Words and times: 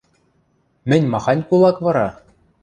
Мӹнь 0.89 1.07
махань 1.11 1.43
кулак 1.49 1.77
вара? 1.85 2.07